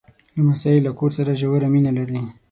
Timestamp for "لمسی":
0.35-0.75